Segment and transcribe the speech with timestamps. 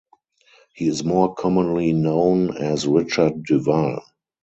[0.73, 4.01] He is more commonly known as Richard Duval.